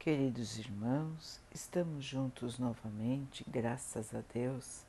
[0.00, 4.80] Queridos irmãos, estamos juntos novamente, graças a Deus.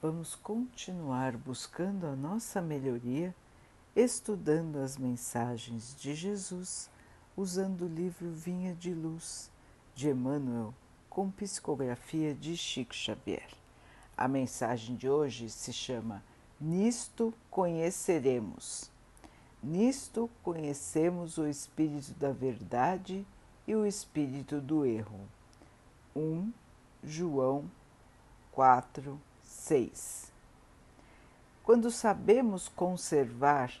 [0.00, 3.34] Vamos continuar buscando a nossa melhoria,
[3.96, 6.88] estudando as mensagens de Jesus,
[7.36, 9.50] usando o livro Vinha de Luz,
[9.92, 10.72] de Emmanuel,
[11.10, 13.50] com psicografia de Chico Xavier.
[14.16, 16.22] A mensagem de hoje se chama
[16.60, 18.88] Nisto conheceremos.
[19.60, 23.26] Nisto conhecemos o Espírito da Verdade
[23.66, 25.20] e o espírito do erro.
[26.14, 26.52] 1
[27.02, 27.64] João
[28.52, 30.32] 4, 6
[31.62, 33.72] Quando sabemos conservar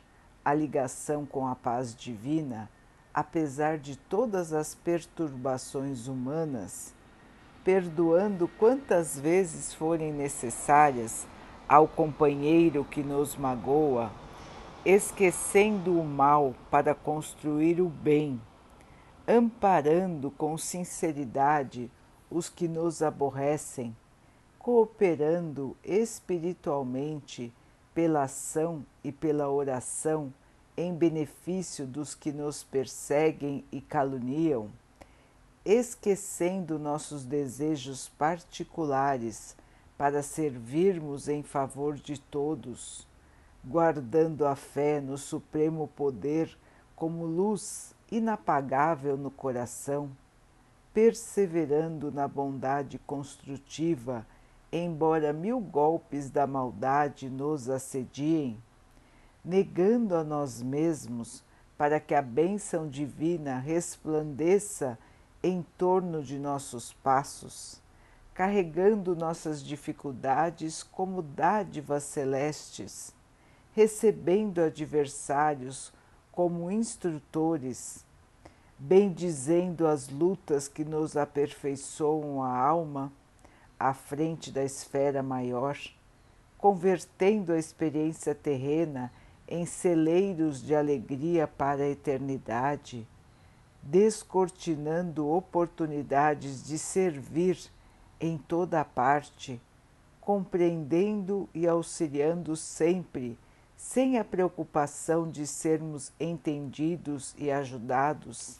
[0.44, 2.68] a ligação com a paz divina,
[3.12, 6.92] apesar de todas as perturbações humanas,
[7.62, 11.26] perdoando quantas vezes forem necessárias
[11.68, 14.10] ao companheiro que nos magoa,
[14.84, 18.40] esquecendo o mal para construir o bem
[19.26, 21.90] amparando com sinceridade
[22.30, 23.96] os que nos aborrecem,
[24.58, 27.52] cooperando espiritualmente
[27.94, 30.32] pela ação e pela oração
[30.76, 34.70] em benefício dos que nos perseguem e caluniam,
[35.64, 39.56] esquecendo nossos desejos particulares
[39.96, 43.06] para servirmos em favor de todos,
[43.64, 46.58] guardando a fé no Supremo Poder
[46.96, 50.10] como luz inapagável no coração,
[50.92, 54.24] perseverando na bondade construtiva,
[54.72, 58.62] embora mil golpes da maldade nos assediem,
[59.44, 61.42] negando a nós mesmos
[61.76, 64.96] para que a bênção divina resplandeça
[65.42, 67.82] em torno de nossos passos,
[68.32, 73.12] carregando nossas dificuldades como dádivas celestes,
[73.72, 75.92] recebendo adversários
[76.34, 78.04] como instrutores,
[78.76, 83.12] bendizendo as lutas que nos aperfeiçoam a alma
[83.78, 85.78] à frente da esfera maior,
[86.58, 89.12] convertendo a experiência terrena
[89.46, 93.06] em celeiros de alegria para a eternidade,
[93.80, 97.56] descortinando oportunidades de servir
[98.18, 99.62] em toda a parte,
[100.20, 103.38] compreendendo e auxiliando sempre
[103.84, 108.58] sem a preocupação de sermos entendidos e ajudados,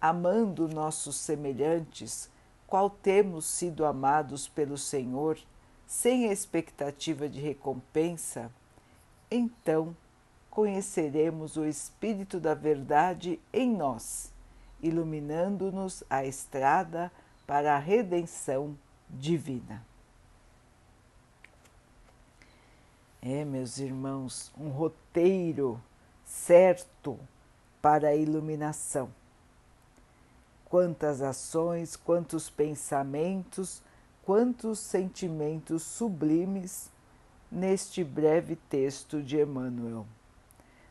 [0.00, 2.28] amando nossos semelhantes,
[2.66, 5.38] qual temos sido amados pelo Senhor,
[5.86, 8.50] sem expectativa de recompensa,
[9.30, 9.96] então
[10.50, 14.32] conheceremos o Espírito da Verdade em nós,
[14.82, 17.12] iluminando-nos a estrada
[17.46, 18.76] para a redenção
[19.08, 19.89] divina.
[23.22, 25.78] É, meus irmãos, um roteiro
[26.24, 27.18] certo
[27.82, 29.10] para a iluminação.
[30.64, 33.82] Quantas ações, quantos pensamentos,
[34.24, 36.88] quantos sentimentos sublimes
[37.52, 40.06] neste breve texto de Emmanuel.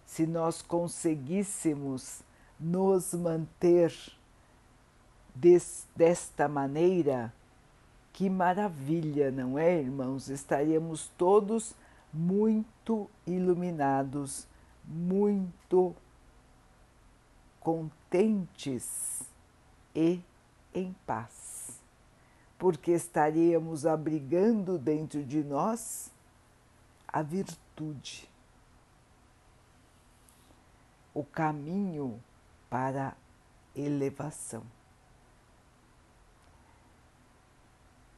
[0.06, 2.22] Se nós conseguíssemos
[2.60, 3.92] nos manter
[5.34, 7.34] des, desta maneira,
[8.14, 10.30] que maravilha, não é, irmãos?
[10.30, 11.74] Estaríamos todos
[12.14, 14.48] muito iluminados,
[14.84, 15.96] muito
[17.60, 19.24] contentes
[19.96, 20.22] e
[20.74, 21.80] em paz,
[22.58, 26.12] porque estaríamos abrigando dentro de nós
[27.08, 28.30] a virtude,
[31.14, 32.22] o caminho
[32.70, 33.14] para a
[33.76, 34.64] elevação.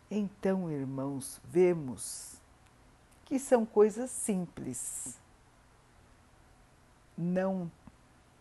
[0.10, 2.41] Então, irmãos, vemos
[3.32, 5.18] que são coisas simples.
[7.18, 7.72] Não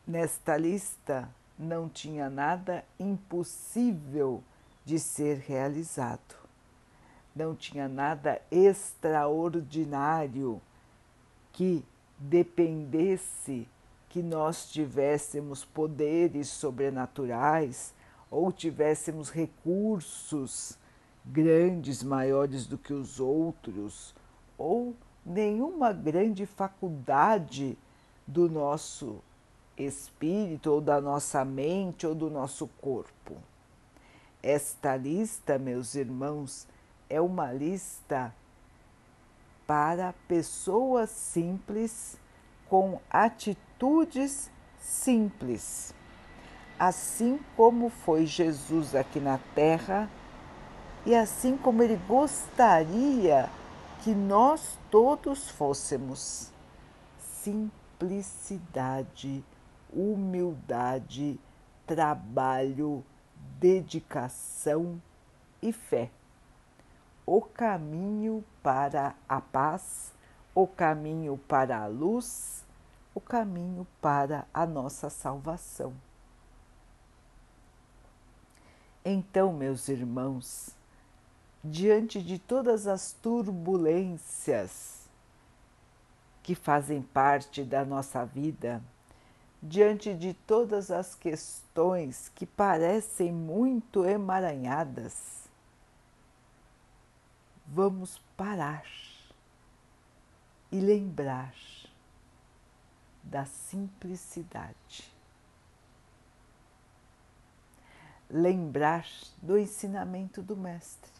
[0.04, 4.42] nesta lista não tinha nada impossível
[4.84, 6.34] de ser realizado.
[7.36, 10.60] Não tinha nada extraordinário
[11.52, 11.84] que
[12.18, 13.68] dependesse
[14.08, 17.94] que nós tivéssemos poderes sobrenaturais
[18.28, 20.76] ou tivéssemos recursos
[21.24, 24.18] grandes, maiores do que os outros,
[24.60, 27.78] ou nenhuma grande faculdade
[28.26, 29.16] do nosso
[29.76, 33.36] espírito, ou da nossa mente, ou do nosso corpo.
[34.42, 36.66] Esta lista, meus irmãos,
[37.08, 38.34] é uma lista
[39.66, 42.18] para pessoas simples
[42.68, 45.94] com atitudes simples.
[46.78, 50.08] Assim como foi Jesus aqui na Terra
[51.06, 53.48] e assim como ele gostaria
[54.02, 56.50] que nós todos fôssemos
[57.18, 59.44] simplicidade,
[59.92, 61.38] humildade,
[61.86, 63.04] trabalho,
[63.58, 65.00] dedicação
[65.60, 66.10] e fé.
[67.26, 70.14] O caminho para a paz,
[70.54, 72.64] o caminho para a luz,
[73.14, 75.92] o caminho para a nossa salvação.
[79.04, 80.74] Então, meus irmãos,
[81.62, 85.08] diante de todas as turbulências
[86.42, 88.82] que fazem parte da nossa vida,
[89.62, 95.48] diante de todas as questões que parecem muito emaranhadas,
[97.66, 98.84] vamos parar
[100.72, 101.54] e lembrar
[103.22, 105.12] da simplicidade.
[108.30, 109.06] Lembrar
[109.42, 111.19] do ensinamento do Mestre.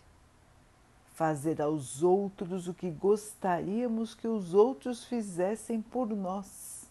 [1.20, 6.88] Fazer aos outros o que gostaríamos que os outros fizessem por nós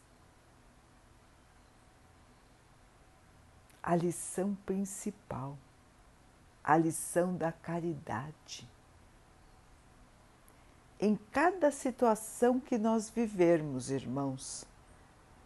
[3.82, 5.58] a lição principal,
[6.64, 8.70] a lição da caridade.
[11.00, 14.64] Em cada situação que nós vivermos, irmãos,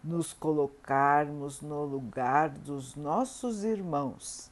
[0.03, 4.51] nos colocarmos no lugar dos nossos irmãos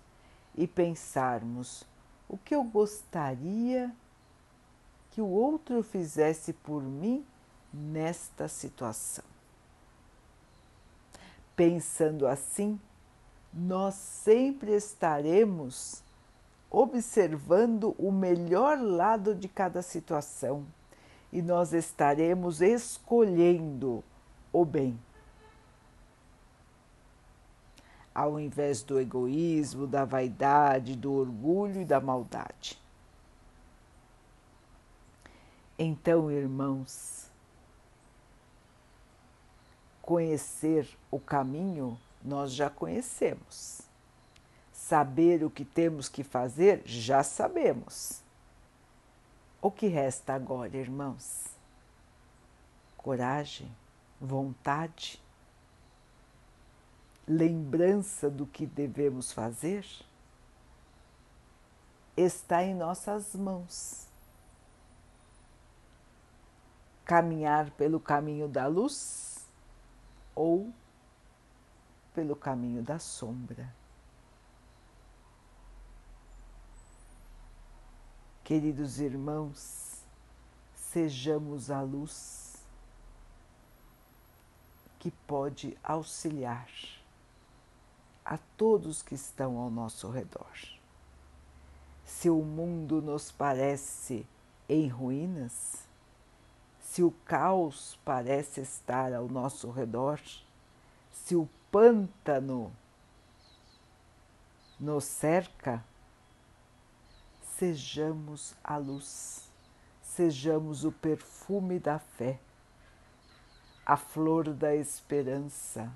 [0.55, 1.83] e pensarmos
[2.29, 3.93] o que eu gostaria
[5.11, 7.25] que o outro fizesse por mim
[7.73, 9.25] nesta situação.
[11.55, 12.79] Pensando assim,
[13.53, 16.01] nós sempre estaremos
[16.69, 20.65] observando o melhor lado de cada situação
[21.31, 24.01] e nós estaremos escolhendo
[24.51, 24.97] o bem.
[28.15, 32.80] Ao invés do egoísmo, da vaidade, do orgulho e da maldade.
[35.83, 37.25] Então, irmãos,
[39.99, 43.81] conhecer o caminho nós já conhecemos.
[44.71, 48.21] Saber o que temos que fazer, já sabemos.
[49.59, 51.45] O que resta agora, irmãos?
[52.95, 53.75] Coragem,
[54.19, 55.19] vontade,
[57.27, 59.83] lembrança do que devemos fazer?
[62.15, 64.10] Está em nossas mãos.
[67.05, 69.45] Caminhar pelo caminho da luz
[70.35, 70.71] ou
[72.13, 73.73] pelo caminho da sombra.
[78.43, 80.03] Queridos irmãos,
[80.75, 82.57] sejamos a luz
[84.99, 86.69] que pode auxiliar
[88.25, 90.51] a todos que estão ao nosso redor.
[92.05, 94.27] Se o mundo nos parece
[94.69, 95.87] em ruínas,
[96.91, 100.19] se o caos parece estar ao nosso redor,
[101.09, 102.69] se o pântano
[104.77, 105.81] nos cerca,
[107.55, 109.49] sejamos a luz,
[110.03, 112.37] sejamos o perfume da fé,
[113.85, 115.89] a flor da esperança.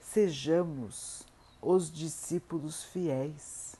[0.00, 1.22] Sejamos
[1.60, 3.76] os discípulos fiéis.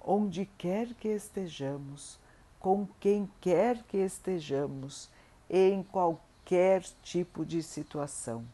[0.00, 2.21] Onde quer que estejamos,
[2.62, 5.10] com quem quer que estejamos,
[5.50, 8.44] em qualquer tipo de situação.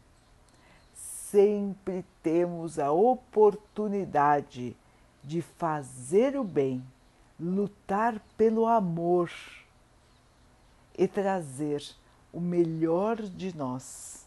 [0.95, 4.75] Sempre temos a oportunidade
[5.23, 6.83] de fazer o bem,
[7.39, 9.31] lutar pelo amor
[10.97, 11.87] e trazer
[12.33, 14.25] o melhor de nós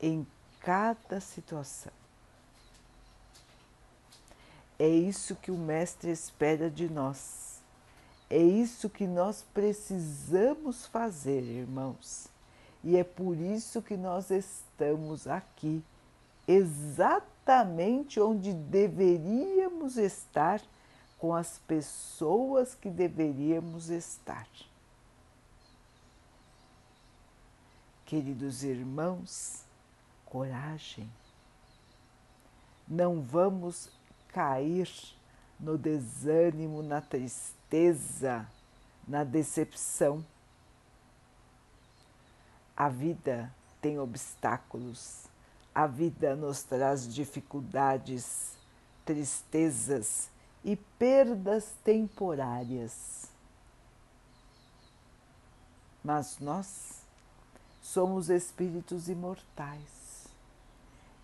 [0.00, 0.26] em
[0.60, 2.01] cada situação.
[4.82, 7.42] É isso que o Mestre espera de nós
[8.32, 12.28] é isso que nós precisamos fazer, irmãos.
[12.82, 15.84] E é por isso que nós estamos aqui,
[16.48, 20.62] exatamente onde deveríamos estar,
[21.18, 24.48] com as pessoas que deveríamos estar.
[28.06, 29.62] Queridos irmãos,
[30.24, 31.08] coragem.
[32.88, 33.90] Não vamos
[34.32, 34.88] cair
[35.60, 38.46] no desânimo, na tristeza
[39.06, 40.24] na decepção.
[42.76, 45.24] A vida tem obstáculos,
[45.74, 48.56] a vida nos traz dificuldades,
[49.04, 50.28] tristezas
[50.64, 53.26] e perdas temporárias.
[56.04, 57.02] Mas nós
[57.80, 60.01] somos espíritos imortais.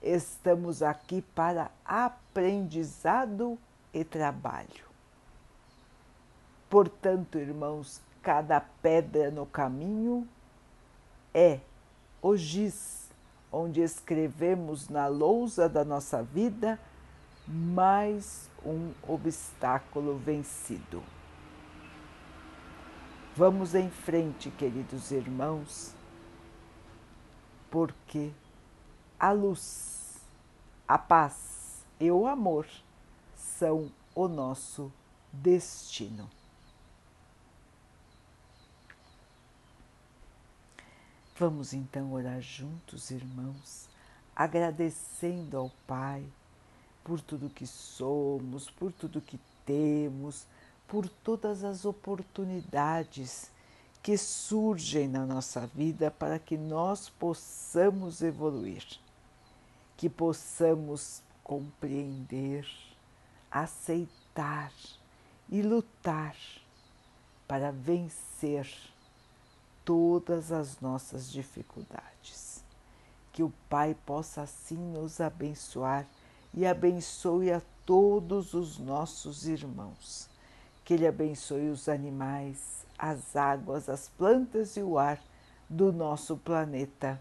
[0.03, 3.59] Estamos aqui para aprendizado
[3.93, 4.87] e trabalho.
[6.71, 10.29] Portanto, irmãos, cada pedra no caminho
[11.35, 11.61] é
[12.21, 13.09] o giz
[13.51, 16.79] onde escrevemos na lousa da nossa vida
[17.47, 21.03] mais um obstáculo vencido.
[23.35, 25.95] Vamos em frente, queridos irmãos,
[27.71, 28.33] porque
[29.19, 30.19] a luz,
[30.87, 32.67] a paz e o amor
[33.37, 34.93] são o nosso
[35.33, 36.29] destino.
[41.39, 43.89] Vamos então orar juntos, irmãos,
[44.35, 46.25] agradecendo ao Pai
[47.05, 50.47] por tudo que somos, por tudo que temos,
[50.89, 53.53] por todas as oportunidades
[54.03, 58.85] que surgem na nossa vida para que nós possamos evoluir,
[59.99, 62.65] que possamos compreender,
[63.51, 64.73] aceitar
[65.49, 66.37] e lutar
[67.49, 68.73] para vencer
[69.85, 72.63] todas as nossas dificuldades.
[73.33, 76.07] Que o Pai possa assim nos abençoar
[76.55, 80.31] e abençoe a todos os nossos irmãos.
[80.85, 85.21] Que Ele abençoe os animais, as águas, as plantas e o ar
[85.69, 87.21] do nosso planeta.